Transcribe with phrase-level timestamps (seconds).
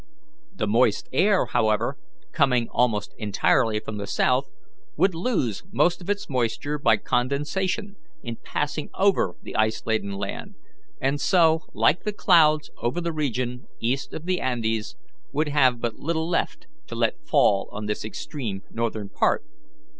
[0.51, 1.95] The moist air, however,
[2.31, 4.49] coming almost entirely from the south,
[4.97, 10.55] would lose most of its moisture by condensation in passing over the ice laden land,
[10.99, 14.95] and so, like the clouds over the region east of the Andes,
[15.31, 19.45] would have but little left to let fall on this extreme northern part.